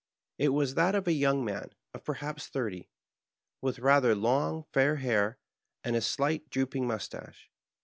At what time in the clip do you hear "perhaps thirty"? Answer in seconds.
2.03-2.89